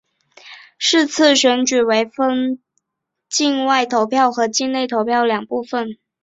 [0.79, 2.59] 是次选举分为
[3.29, 5.99] 境外投票和境内投票两部分。